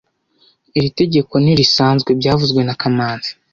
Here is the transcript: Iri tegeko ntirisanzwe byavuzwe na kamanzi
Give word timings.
Iri 0.77 0.89
tegeko 0.99 1.33
ntirisanzwe 1.43 2.09
byavuzwe 2.19 2.61
na 2.63 2.75
kamanzi 2.81 3.31